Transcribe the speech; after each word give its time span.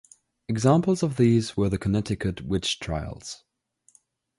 Examples 0.49 1.03
of 1.03 1.15
these 1.17 1.55
were 1.55 1.69
the 1.69 1.77
Connecticut 1.77 2.41
Witch 2.41 2.79
Trials. 2.79 3.43